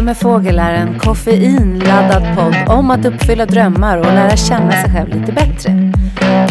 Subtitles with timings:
[0.00, 4.92] Kaffe med fågel är en koffeinladdad podd om att uppfylla drömmar och lära känna sig
[4.92, 5.92] själv lite bättre.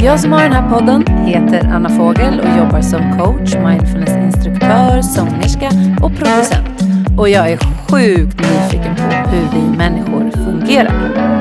[0.04, 5.70] Jag som har den här podden heter Anna Fågel och jobbar som coach, mindfulnessinstruktör, sångerska
[6.02, 6.82] och producent.
[7.20, 11.39] Och jag är sjukt nyfiken på hur vi människor fungerar.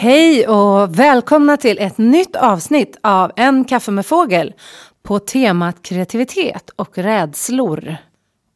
[0.00, 4.54] Hej och välkomna till ett nytt avsnitt av En kaffe med fågel
[5.08, 7.96] på temat kreativitet och rädslor.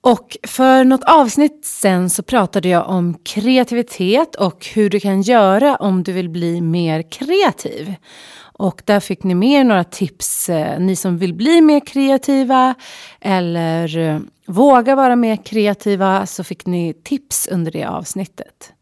[0.00, 5.76] Och för något avsnitt sen så pratade jag om kreativitet och hur du kan göra
[5.76, 7.94] om du vill bli mer kreativ.
[8.38, 12.74] Och där fick ni med några tips, eh, ni som vill bli mer kreativa
[13.20, 18.72] eller eh, våga vara mer kreativa så fick ni tips under det avsnittet.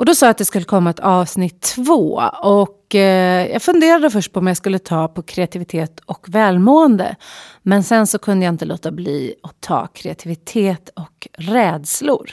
[0.00, 2.22] Och då sa jag att det skulle komma ett avsnitt två.
[2.42, 7.16] Och eh, jag funderade först på om jag skulle ta på kreativitet och välmående.
[7.62, 12.30] Men sen så kunde jag inte låta bli att ta kreativitet och rädslor.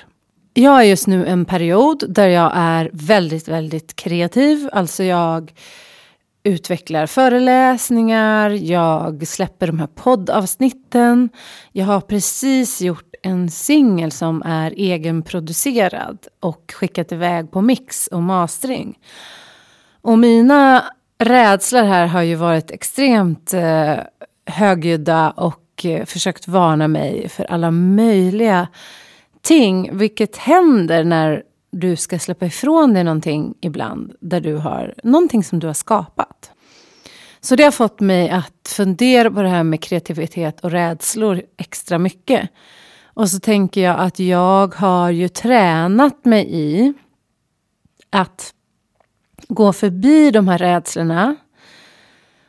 [0.53, 4.69] Jag är just nu en period där jag är väldigt, väldigt kreativ.
[4.73, 5.51] Alltså jag
[6.47, 11.29] utvecklar föreläsningar, jag släpper de här poddavsnitten.
[11.71, 18.23] Jag har precis gjort en singel som är egenproducerad och skickat iväg på mix och
[18.23, 18.99] mastering.
[20.01, 20.83] Och mina
[21.19, 23.95] rädslor här har ju varit extremt eh,
[24.45, 28.67] högljudda och eh, försökt varna mig för alla möjliga
[29.41, 29.97] ting.
[29.97, 34.13] Vilket händer när du ska släppa ifrån dig någonting ibland.
[34.19, 36.51] Där du har någonting som du har skapat.
[37.39, 41.97] Så det har fått mig att fundera på det här med kreativitet och rädslor extra
[41.97, 42.49] mycket.
[43.03, 46.93] Och så tänker jag att jag har ju tränat mig i
[48.09, 48.53] att
[49.47, 51.35] gå förbi de här rädslorna.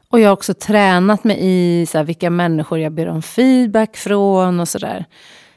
[0.08, 3.96] Och jag har också tränat mig i så här, vilka människor jag ber om feedback
[3.96, 5.04] från och sådär.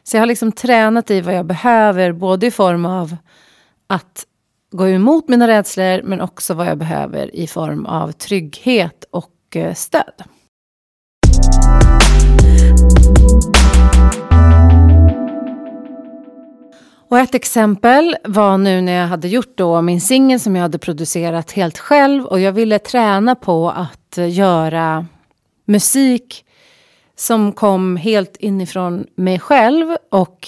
[0.03, 3.15] Så jag har liksom tränat i vad jag behöver, både i form av
[3.91, 4.25] att
[4.71, 9.73] gå emot mina rädslor, men också vad jag behöver i form av trygghet och eh,
[9.73, 10.23] stöd.
[17.09, 20.79] Och ett exempel var nu när jag hade gjort då min singel som jag hade
[20.79, 25.05] producerat helt själv och jag ville träna på att eh, göra
[25.65, 26.45] musik
[27.15, 30.47] som kom helt inifrån mig själv och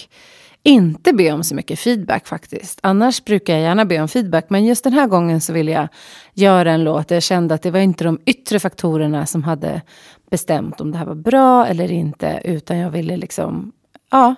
[0.64, 2.80] inte be om så mycket feedback faktiskt.
[2.84, 5.88] Annars brukar jag gärna be om feedback men just den här gången så ville jag
[6.34, 9.82] göra en låt där jag kände att det var inte de yttre faktorerna som hade
[10.30, 13.72] bestämt om det här var bra eller inte utan jag ville liksom,
[14.12, 14.36] ja,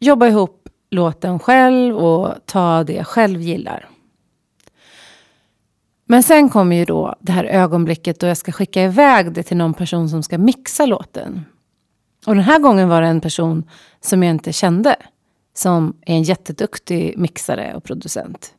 [0.00, 3.88] jobba ihop låten själv och ta det jag själv gillar.
[6.08, 9.56] Men sen kommer ju då det här ögonblicket då jag ska skicka iväg det till
[9.56, 11.44] någon person som ska mixa låten.
[12.26, 13.64] Och den här gången var det en person
[14.00, 14.96] som jag inte kände.
[15.54, 18.52] Som är en jätteduktig mixare och producent.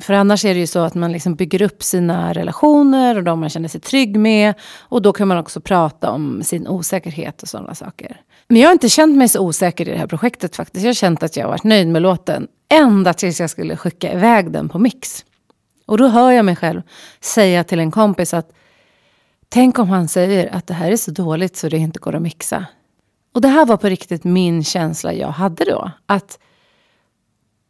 [0.00, 3.40] För annars är det ju så att man liksom bygger upp sina relationer och de
[3.40, 4.54] man känner sig trygg med.
[4.78, 8.20] Och då kan man också prata om sin osäkerhet och sådana saker.
[8.48, 10.84] Men jag har inte känt mig så osäker i det här projektet faktiskt.
[10.84, 12.48] Jag har känt att jag har varit nöjd med låten.
[12.68, 15.24] Ända tills jag skulle skicka iväg den på mix.
[15.86, 16.82] Och då hör jag mig själv
[17.20, 18.52] säga till en kompis att
[19.50, 22.22] Tänk om han säger att det här är så dåligt så det inte går att
[22.22, 22.66] mixa.
[23.32, 25.90] Och det här var på riktigt min känsla jag hade då.
[26.06, 26.38] Att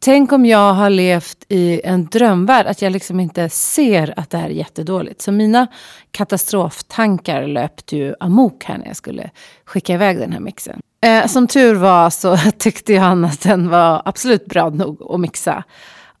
[0.01, 4.37] Tänk om jag har levt i en drömvärld, att jag liksom inte ser att det
[4.37, 5.21] här är jättedåligt.
[5.21, 5.67] Så mina
[6.11, 9.29] katastroftankar löpte ju amok här när jag skulle
[9.65, 10.79] skicka iväg den här mixen.
[11.01, 15.63] Eh, som tur var så tyckte jag att den var absolut bra nog att mixa.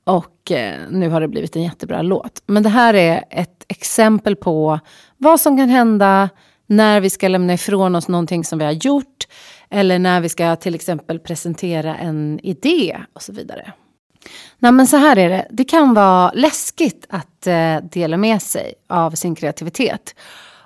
[0.03, 2.43] Och eh, nu har det blivit en jättebra låt.
[2.45, 4.79] Men det här är ett exempel på
[5.17, 6.29] vad som kan hända
[6.69, 9.27] när vi ska lämna ifrån oss någonting som vi har gjort
[9.69, 13.73] eller när vi ska till exempel presentera en idé och så vidare.
[14.59, 15.47] Nej, men så här är det.
[15.51, 20.15] Det kan vara läskigt att eh, dela med sig av sin kreativitet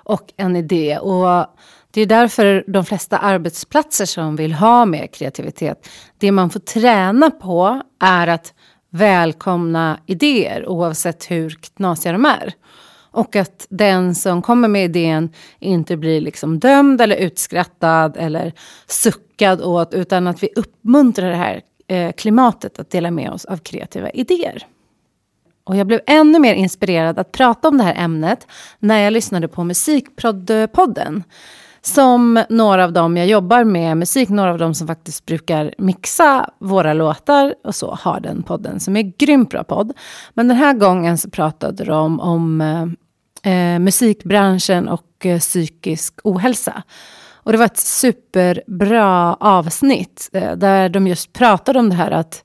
[0.04, 0.98] och en idé.
[0.98, 1.46] Och
[1.90, 5.88] det är därför de flesta arbetsplatser som vill ha mer kreativitet,
[6.18, 8.54] det man får träna på är att
[8.90, 12.54] välkomna idéer oavsett hur knasiga de är.
[13.14, 18.52] Och att den som kommer med idén inte blir liksom dömd eller utskrattad eller
[18.86, 23.56] suckad åt utan att vi uppmuntrar det här eh, klimatet att dela med oss av
[23.56, 24.66] kreativa idéer.
[25.64, 28.46] Och jag blev ännu mer inspirerad att prata om det här ämnet
[28.78, 31.24] när jag lyssnade på Musikpodden.
[31.82, 36.50] Som några av dem jag jobbar med musik, några av dem som faktiskt brukar mixa
[36.58, 39.92] våra låtar och så har den podden som är grymt bra podd.
[40.34, 42.86] Men den här gången så pratade de om eh,
[43.44, 46.82] eh, musikbranschen och eh, psykisk ohälsa.
[47.32, 52.44] Och det var ett superbra avsnitt eh, där de just pratade om det här att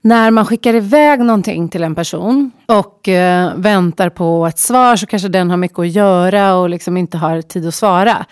[0.00, 5.06] när man skickar iväg någonting till en person och eh, väntar på ett svar så
[5.06, 8.26] kanske den har mycket att göra och liksom inte har tid att svara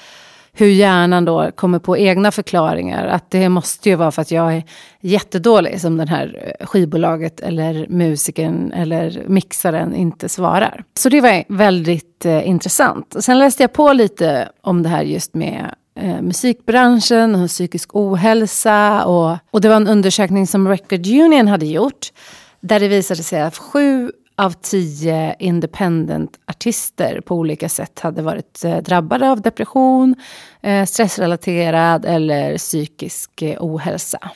[0.55, 3.07] hur hjärnan då kommer på egna förklaringar.
[3.07, 4.63] Att det måste ju vara för att jag är
[5.01, 10.85] jättedålig som den här eh, skivbolaget eller musikern eller mixaren inte svarar.
[10.99, 13.17] Så det var väldigt eh, intressant.
[13.21, 19.05] Sen läste jag på lite om det här just med eh, musikbranschen och psykisk ohälsa.
[19.05, 22.13] Och, och det var en undersökning som Record Union hade gjort.
[22.61, 24.11] Där det visade sig att sju
[24.43, 30.15] av tio independent-artister på olika sätt hade varit eh, drabbade av depression,
[30.63, 34.31] eh, stressrelaterad eller psykisk eh, ohälsa.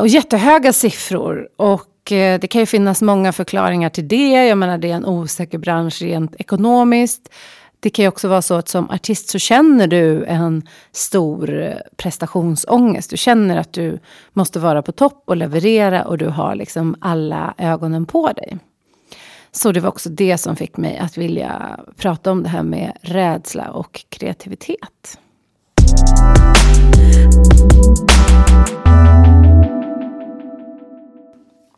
[0.00, 1.48] Och jättehöga siffror.
[1.56, 4.46] Och det kan ju finnas många förklaringar till det.
[4.46, 7.28] Jag menar, det är en osäker bransch rent ekonomiskt.
[7.80, 10.62] Det kan ju också vara så att som artist så känner du en
[10.92, 13.10] stor prestationsångest.
[13.10, 13.98] Du känner att du
[14.32, 18.58] måste vara på topp och leverera och du har liksom alla ögonen på dig.
[19.52, 22.98] Så det var också det som fick mig att vilja prata om det här med
[23.02, 25.18] rädsla och kreativitet.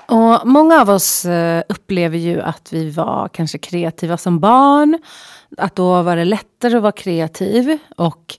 [0.07, 4.99] Och många av oss eh, upplever ju att vi var kanske kreativa som barn.
[5.59, 7.79] Att då var det lättare att vara kreativ.
[7.97, 8.39] Och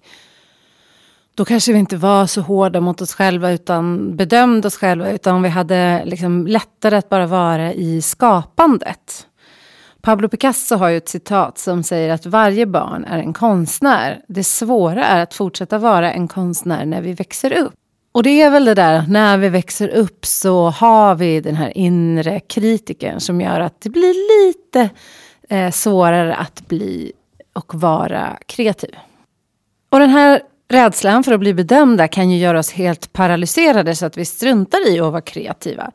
[1.36, 5.12] då kanske vi inte var så hårda mot oss själva utan bedömde oss själva.
[5.12, 9.28] Utan vi hade liksom lättare att bara vara i skapandet.
[10.02, 14.22] Pablo Picasso har ju ett citat som säger att varje barn är en konstnär.
[14.28, 17.74] Det svåra är att fortsätta vara en konstnär när vi växer upp.
[18.12, 21.78] Och det är väl det där, när vi växer upp så har vi den här
[21.78, 24.90] inre kritiken som gör att det blir lite
[25.50, 27.12] eh, svårare att bli
[27.54, 28.96] och vara kreativ.
[29.90, 34.06] Och den här Rädslan för att bli bedömda kan ju göra oss helt paralyserade så
[34.06, 35.92] att vi struntar i att vara kreativa.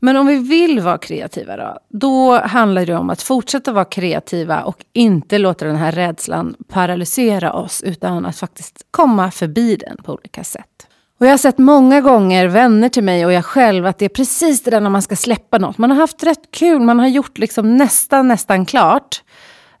[0.00, 4.62] Men om vi vill vara kreativa då, då handlar det om att fortsätta vara kreativa
[4.62, 10.12] och inte låta den här rädslan paralysera oss utan att faktiskt komma förbi den på
[10.12, 10.86] olika sätt.
[11.20, 14.08] Och jag har sett många gånger vänner till mig och jag själv att det är
[14.08, 15.78] precis det där när man ska släppa något.
[15.78, 19.22] Man har haft rätt kul, man har gjort liksom nästan, nästan klart.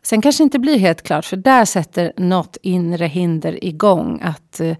[0.06, 4.20] Sen kanske inte blir helt klart, för där sätter något inre hinder igång.
[4.22, 4.76] Att eh,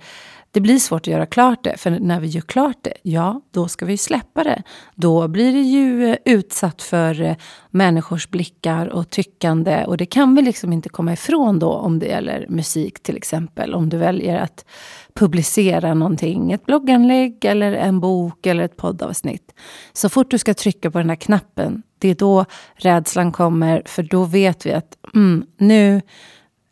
[0.54, 1.76] det blir svårt att göra klart det.
[1.76, 4.62] För när vi gör klart det, ja, då ska vi släppa det.
[4.94, 7.36] Då blir det ju eh, utsatt för eh,
[7.70, 9.84] människors blickar och tyckande.
[9.84, 13.74] Och det kan vi liksom inte komma ifrån då om det gäller musik till exempel.
[13.74, 14.64] Om du väljer att
[15.14, 19.54] publicera någonting, ett blogganlägg eller en bok eller ett poddavsnitt.
[19.92, 23.82] Så fort du ska trycka på den här knappen, det är då rädslan kommer.
[23.86, 26.00] För då vet vi att mm, nu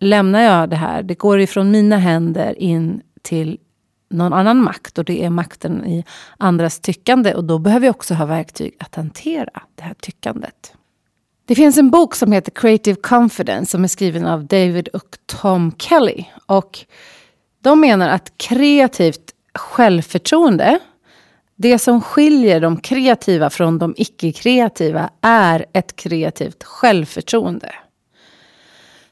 [0.00, 1.02] lämnar jag det här.
[1.02, 3.58] Det går ifrån mina händer in till
[4.12, 6.04] någon annan makt och det är makten i
[6.38, 7.34] andras tyckande.
[7.34, 10.72] Och då behöver vi också ha verktyg att hantera det här tyckandet.
[11.44, 15.72] Det finns en bok som heter Creative Confidence som är skriven av David och Tom
[15.78, 16.24] Kelly.
[16.46, 16.78] Och
[17.60, 20.78] de menar att kreativt självförtroende,
[21.56, 27.74] det som skiljer de kreativa från de icke-kreativa, är ett kreativt självförtroende.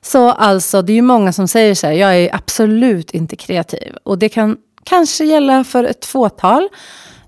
[0.02, 3.96] Så alltså, det är ju många som säger så här, jag är absolut inte kreativ.
[4.02, 6.68] Och det kan kanske gälla för ett fåtal.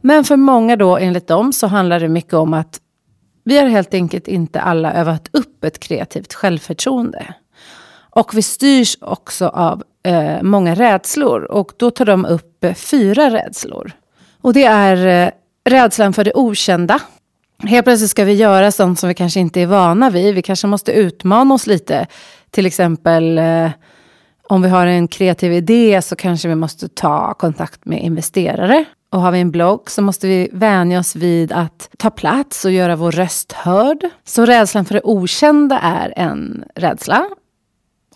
[0.00, 2.80] Men för många då, enligt dem, så handlar det mycket om att
[3.44, 7.34] vi har helt enkelt inte alla övat upp ett kreativt självförtroende.
[8.10, 11.42] Och vi styrs också av eh, många rädslor.
[11.42, 13.92] Och då tar de upp eh, fyra rädslor.
[14.40, 15.30] Och det är eh,
[15.64, 17.00] rädslan för det okända.
[17.58, 20.34] Helt plötsligt ska vi göra sånt som vi kanske inte är vana vid.
[20.34, 22.06] Vi kanske måste utmana oss lite.
[22.50, 23.70] Till exempel eh,
[24.52, 28.84] om vi har en kreativ idé så kanske vi måste ta kontakt med investerare.
[29.10, 32.72] Och har vi en blogg så måste vi vänja oss vid att ta plats och
[32.72, 34.08] göra vår röst hörd.
[34.24, 37.28] Så rädslan för det okända är en rädsla.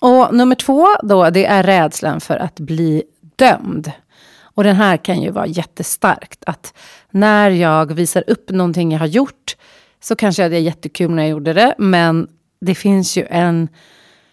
[0.00, 3.02] Och nummer två då, det är rädslan för att bli
[3.36, 3.92] dömd.
[4.40, 6.44] Och den här kan ju vara jättestarkt.
[6.46, 6.74] Att
[7.10, 9.56] när jag visar upp någonting jag har gjort
[10.00, 11.74] så kanske det är jättekul när jag gjorde det.
[11.78, 12.28] Men
[12.60, 13.68] det finns ju en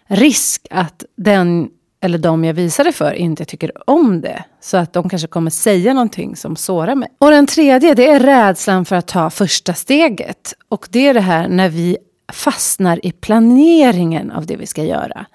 [0.08, 1.70] risk att den
[2.04, 4.44] eller de jag visar det för inte tycker om det.
[4.60, 7.08] Så att de kanske kommer säga någonting som sårar mig.
[7.18, 10.54] Och den tredje, det är rädslan för att ta första steget.
[10.68, 11.96] Och det är det här när vi
[12.32, 15.26] fastnar i planeringen av det vi ska göra.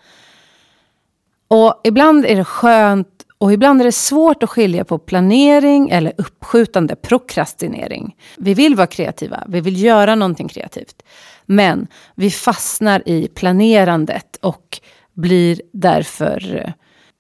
[1.48, 3.08] Och ibland är det skönt
[3.38, 8.16] och ibland är det svårt att skilja på planering eller uppskjutande, prokrastinering.
[8.38, 11.04] Vi vill vara kreativa, vi vill göra någonting kreativt.
[11.46, 14.80] Men vi fastnar i planerandet och
[15.20, 16.74] blir därför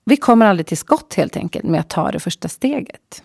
[0.05, 3.23] Vi kommer aldrig till skott helt enkelt med att ta det första steget.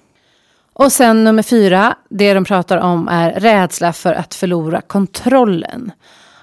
[0.73, 5.93] Och sen nummer fyra, det de pratar om är rädsla för att förlora kontrollen.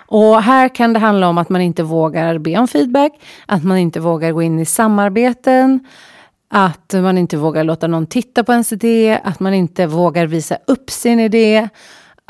[0.07, 3.11] Och här kan det handla om att man inte vågar be om feedback,
[3.45, 5.79] att man inte vågar gå in i samarbeten,
[6.49, 10.57] att man inte vågar låta någon titta på ens idé, att man inte vågar visa
[10.67, 11.69] upp sin idé.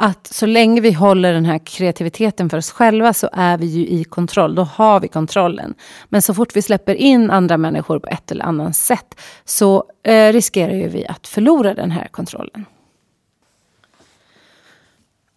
[0.03, 3.88] Att så länge vi håller den här kreativiteten för oss själva så är vi ju
[3.88, 4.55] i kontroll.
[4.55, 5.74] Då har vi kontrollen.
[6.10, 10.34] Men så fort vi släpper in andra människor på ett eller annat sätt så eh,
[10.34, 12.65] riskerar ju vi att förlora den här kontrollen.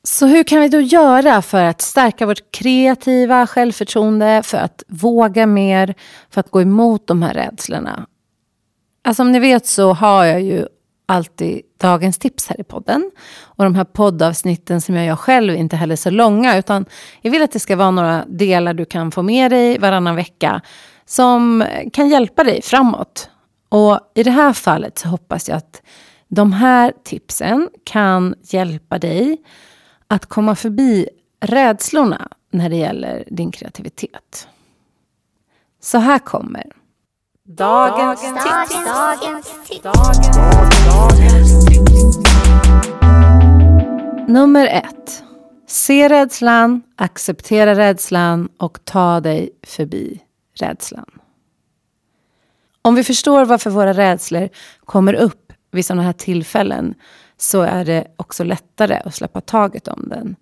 [0.02, 5.46] Så hur kan vi då göra för att stärka vårt kreativa självförtroende, för att våga
[5.46, 5.94] mer,
[6.30, 8.06] för att gå emot de här rädslorna?
[9.04, 10.66] Alltså som ni vet så har jag ju
[11.06, 13.10] alltid dagens tips här i podden.
[13.42, 16.58] Och de här poddavsnitten som jag gör själv är inte heller så långa.
[16.58, 16.84] Utan
[17.20, 20.60] jag vill att det ska vara några delar du kan få med dig varannan vecka.
[21.06, 23.30] Som kan hjälpa dig framåt.
[23.68, 25.82] Och i det här fallet så hoppas jag att
[26.28, 29.36] de här tipsen kan hjälpa dig
[30.08, 31.08] att komma förbi
[31.40, 34.48] rädslorna när det gäller din kreativitet.
[35.80, 36.64] Så här kommer
[37.48, 38.84] Dagens, tips.
[38.84, 39.82] Dagens tips.
[39.82, 42.18] Dagens tips.
[44.28, 45.22] Nummer ett.
[45.66, 50.20] Se rädslan, acceptera rädslan och ta dig förbi
[50.54, 51.10] rädslan.
[52.82, 54.48] Om vi förstår varför våra rädslor
[54.84, 56.94] kommer upp vid sådana här tillfällen
[57.36, 60.36] så är det också lättare att släppa taget om den.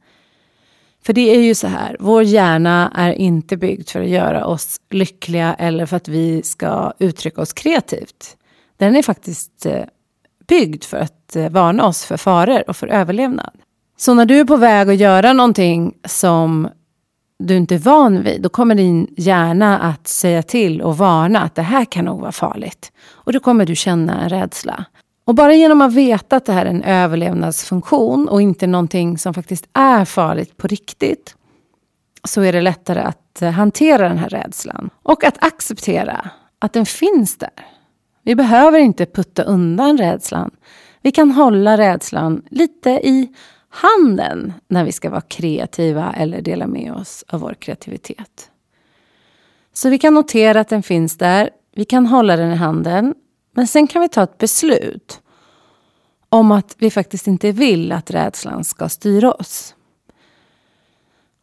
[1.07, 4.81] För det är ju så här, vår hjärna är inte byggd för att göra oss
[4.91, 8.37] lyckliga eller för att vi ska uttrycka oss kreativt.
[8.77, 9.85] Den är faktiskt eh,
[10.49, 13.53] byggd för att eh, varna oss för faror och för överlevnad.
[13.97, 16.69] Så när du är på väg att göra någonting som
[17.39, 21.55] du inte är van vid, då kommer din hjärna att säga till och varna att
[21.55, 22.93] det här kan nog vara farligt.
[23.11, 24.85] Och då kommer du känna en rädsla.
[25.25, 29.35] Och bara genom att veta att det här är en överlevnadsfunktion och inte någonting som
[29.35, 31.37] faktiskt är farligt på riktigt
[32.25, 34.91] så är det lättare att hantera den här rädslan.
[35.03, 37.67] Och att acceptera att den finns där.
[38.23, 40.51] Vi behöver inte putta undan rädslan.
[41.03, 43.35] Vi kan hålla rädslan lite i
[43.69, 48.51] handen när vi ska vara kreativa eller dela med oss av vår kreativitet.
[49.73, 51.51] Så vi kan notera att den finns där.
[51.75, 53.15] Vi kan hålla den i handen
[53.53, 55.21] men sen kan vi ta ett beslut
[56.29, 59.75] om att vi faktiskt inte vill att rädslan ska styra oss.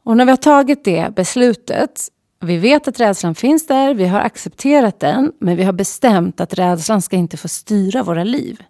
[0.03, 4.19] Och när vi har tagit det beslutet, vi vet att rädslan finns där, vi har
[4.19, 8.63] accepterat den, men vi har bestämt att rädslan ska inte få styra våra liv.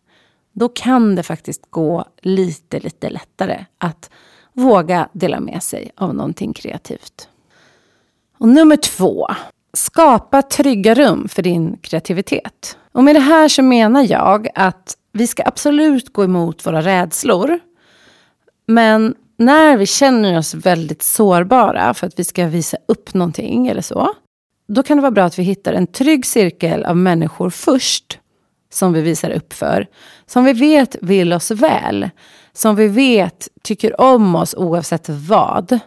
[0.53, 4.09] Då kan det faktiskt gå lite, lite lättare att
[4.53, 7.29] våga dela med sig av någonting kreativt.
[8.37, 9.27] Och nummer två,
[9.73, 12.77] skapa trygga rum för din kreativitet.
[12.91, 17.59] Och med det här så menar jag att vi ska absolut gå emot våra rädslor.
[18.67, 23.81] Men när vi känner oss väldigt sårbara för att vi ska visa upp någonting eller
[23.81, 24.13] så.
[24.67, 28.19] Då kan det vara bra att vi hittar en trygg cirkel av människor först.
[28.71, 29.87] Som vi visar upp för.
[30.25, 32.09] Som vi vet vill oss väl.
[32.53, 35.79] Som vi vet tycker om oss oavsett vad.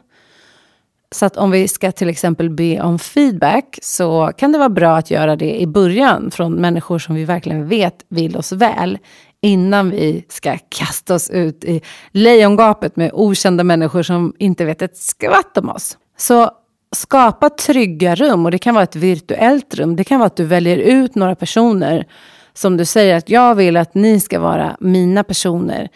[1.22, 4.96] Så att om vi ska till exempel be om feedback så kan det vara bra
[4.96, 8.98] att göra det i början från människor som vi verkligen vet vill oss väl.
[9.40, 14.96] Innan vi ska kasta oss ut i lejongapet med okända människor som inte vet ett
[14.96, 15.98] skvatt om oss.
[16.16, 16.50] Så
[16.94, 19.96] skapa trygga rum och det kan vara ett virtuellt rum.
[19.96, 22.06] Det kan vara att du väljer ut några personer
[22.54, 25.88] som du säger att jag vill att ni ska vara mina personer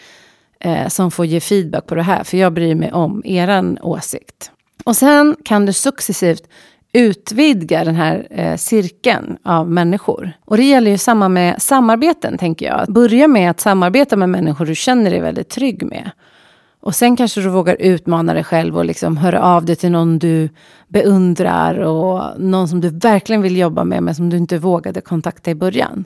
[0.61, 2.25] eh, som får ge feedback på det här.
[2.25, 4.53] För jag bryr mig om er åsikt.
[4.87, 6.49] Och sen kan du successivt
[6.93, 10.33] utvidga den här eh, cirkeln av människor.
[10.45, 12.93] Och det gäller ju samma med samarbeten, tänker jag.
[12.93, 16.11] Börja med att samarbeta med människor du känner dig väldigt trygg med.
[16.81, 20.19] Och sen kanske du vågar utmana dig själv och liksom höra av dig till någon
[20.19, 20.49] du
[20.89, 25.51] beundrar och någon som du verkligen vill jobba med men som du inte vågade kontakta
[25.51, 26.05] i början.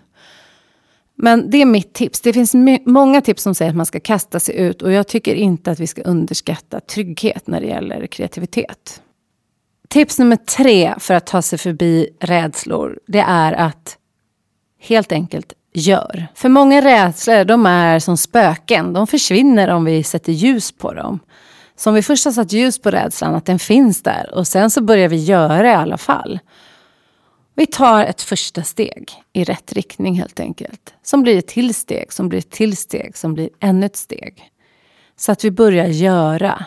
[1.23, 2.21] Men det är mitt tips.
[2.21, 5.35] Det finns många tips som säger att man ska kasta sig ut och jag tycker
[5.35, 9.03] inte att vi ska underskatta trygghet när det gäller kreativitet.
[9.89, 13.97] Tips nummer tre för att ta sig förbi rädslor, det är att
[14.81, 16.27] helt enkelt gör.
[16.35, 18.93] För många rädslor, de är som spöken.
[18.93, 21.21] De försvinner om vi sätter ljus på dem.
[21.77, 24.71] Så om vi först har satt ljus på rädslan, att den finns där och sen
[24.71, 26.39] så börjar vi göra i alla fall.
[27.61, 30.95] Vi tar ett första steg i rätt riktning helt enkelt.
[31.03, 34.51] Som blir ett till steg, som blir ett till steg, som blir ännu ett steg.
[35.17, 36.65] Så att vi börjar göra.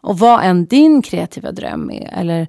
[0.00, 2.46] Och vad än din kreativa dröm är, eller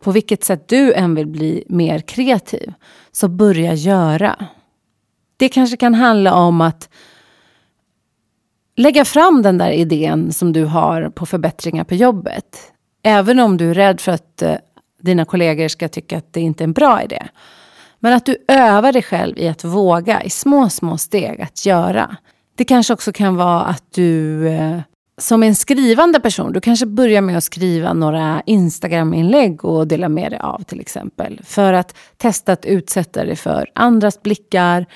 [0.00, 2.72] på vilket sätt du än vill bli mer kreativ,
[3.12, 4.46] så börja göra.
[5.36, 6.88] Det kanske kan handla om att
[8.76, 12.72] lägga fram den där idén som du har på förbättringar på jobbet.
[13.02, 14.56] Även om du är rädd för att eh,
[15.02, 17.22] dina kollegor ska tycka att det inte är en bra idé.
[17.98, 22.16] Men att du övar dig själv i att våga i små, små steg att göra.
[22.56, 24.80] Det kanske också kan vara att du eh,
[25.18, 30.32] som en skrivande person, du kanske börjar med att skriva några Instagram-inlägg och dela med
[30.32, 31.40] dig av till exempel.
[31.44, 34.86] För att testa att utsätta dig för andras blickar,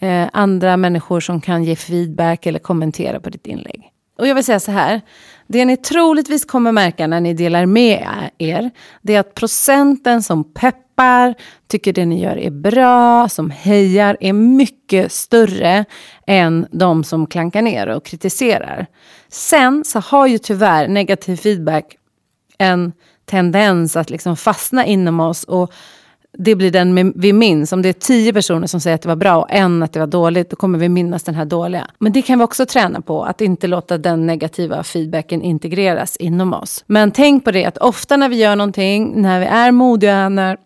[0.00, 3.90] eh, andra människor som kan ge feedback eller kommentera på ditt inlägg.
[4.18, 5.00] Och jag vill säga så här,
[5.46, 8.70] det ni troligtvis kommer märka när ni delar med er,
[9.02, 11.34] det är att procenten som peppar,
[11.68, 15.84] tycker det ni gör är bra, som hejar, är mycket större
[16.26, 18.86] än de som klankar ner och kritiserar.
[19.28, 21.96] Sen så har ju tyvärr negativ feedback
[22.58, 22.92] en
[23.24, 25.72] tendens att liksom fastna inom oss och
[26.38, 27.72] det blir den vi minns.
[27.72, 30.00] Om det är tio personer som säger att det var bra och en att det
[30.00, 31.86] var dåligt, då kommer vi minnas den här dåliga.
[31.98, 36.54] Men det kan vi också träna på, att inte låta den negativa feedbacken integreras inom
[36.54, 36.84] oss.
[36.86, 40.56] Men tänk på det att ofta när vi gör någonting, när vi är modiga, när,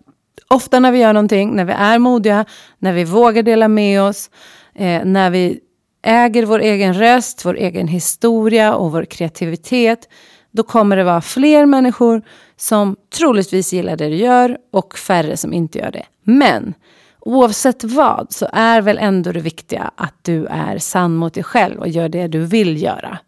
[0.49, 2.45] ofta när vi gör någonting, när vi är modiga,
[2.79, 4.31] när vi vågar dela med oss,
[4.75, 5.61] eh, när vi
[6.03, 10.09] äger vår egen röst, vår egen historia och vår kreativitet,
[10.51, 12.23] då kommer det vara fler människor
[12.57, 16.07] som troligtvis gillar det du gör och färre som inte gör det.
[16.23, 16.75] Men
[17.21, 21.79] oavsett vad så är väl ändå det viktiga att du är sann mot dig själv
[21.79, 23.19] och gör det du vill göra.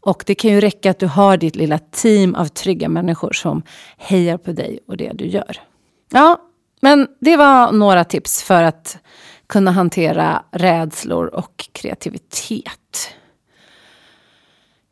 [0.00, 3.62] Och det kan ju räcka att du har ditt lilla team av trygga människor som
[3.96, 5.60] hejar på dig och det du gör.
[6.10, 6.40] Ja,
[6.80, 8.98] men det var några tips för att
[9.46, 13.10] kunna hantera rädslor och kreativitet.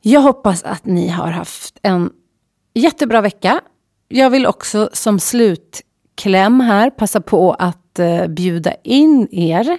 [0.09, 2.11] Jag hoppas att ni har haft en
[2.75, 3.61] jättebra vecka.
[4.09, 9.79] Jag vill också som slutkläm här passa på att eh, bjuda in er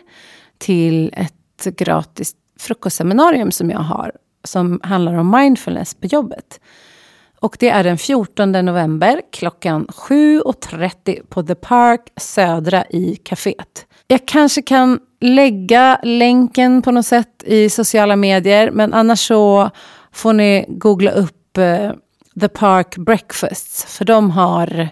[0.57, 4.11] till ett gratis frukostseminarium som jag har
[4.43, 6.59] som handlar om mindfulness på jobbet.
[7.39, 13.85] Och det är den 14 november klockan 7.30 på The Park Södra i kaféet.
[14.07, 19.71] Jag kanske kan lägga länken på något sätt i sociala medier men annars så
[20.11, 21.91] får ni googla upp eh,
[22.39, 23.85] The Park Breakfasts.
[23.97, 24.89] För de har,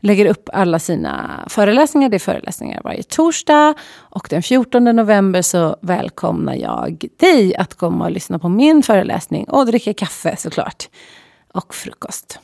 [0.00, 2.08] lägger upp alla sina föreläsningar.
[2.08, 3.74] Det är föreläsningar varje torsdag.
[3.94, 9.44] Och den 14 november så välkomnar jag dig att komma och lyssna på min föreläsning.
[9.44, 10.88] Och dricka kaffe såklart.
[11.52, 12.38] Och frukost.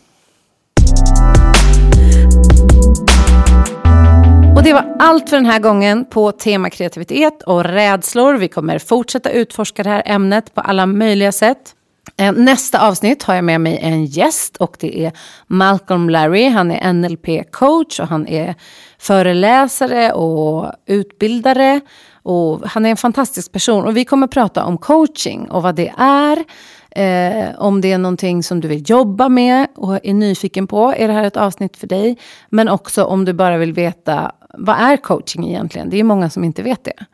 [4.57, 8.35] Och det var allt för den här gången på tema kreativitet och rädslor.
[8.35, 11.75] Vi kommer fortsätta utforska det här ämnet på alla möjliga sätt.
[12.17, 15.13] Eh, nästa avsnitt har jag med mig en gäst och det är
[15.47, 16.49] Malcolm Larry.
[16.49, 18.55] Han är NLP-coach och han är
[18.99, 21.81] föreläsare och utbildare.
[22.23, 25.93] Och han är en fantastisk person och vi kommer prata om coaching och vad det
[25.99, 26.45] är.
[26.91, 31.09] Eh, om det är någonting som du vill jobba med och är nyfiken på, är
[31.09, 32.19] det här ett avsnitt för dig?
[32.49, 35.91] Men också om du bara vill veta, vad är coaching egentligen?
[35.91, 37.05] Det är många som inte vet det.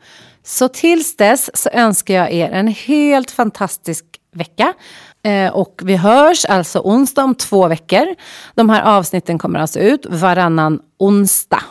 [0.43, 4.73] Så tills dess så önskar jag er en helt fantastisk vecka.
[5.23, 8.15] Eh, och vi hörs alltså onsdag om två veckor.
[8.55, 11.63] De här avsnitten kommer alltså ut varannan onsdag.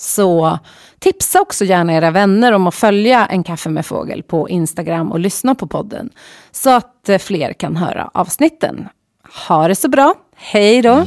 [0.00, 0.58] Så
[0.98, 5.20] tipsa också gärna era vänner om att följa En kaffe med fågel på Instagram och
[5.20, 6.10] lyssna på podden.
[6.50, 8.88] Så att eh, fler kan höra avsnitten.
[9.48, 10.14] Ha det så bra.
[10.36, 11.06] Hej då!